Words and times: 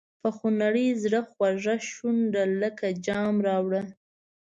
په 0.21 0.29
خونړي 0.37 0.87
زړه 1.03 1.19
خوږه 1.29 1.75
شونډه 1.91 2.43
لکه 2.61 2.87
جام 3.05 3.35
راوړه. 3.47 3.81